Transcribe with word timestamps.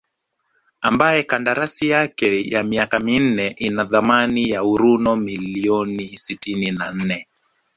ambaye 0.81 1.23
kandarasi 1.23 1.89
yake 1.89 2.49
ya 2.51 2.63
miaka 2.63 2.99
minne 2.99 3.47
ina 3.47 3.85
thamani 3.85 4.49
ya 4.49 4.63
uro 4.63 5.15
milioni 5.15 6.17
sitini 6.17 6.71
na 6.71 6.91
nne 6.91 7.27